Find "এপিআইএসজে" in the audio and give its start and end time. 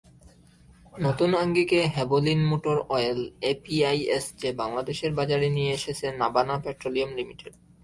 3.51-4.49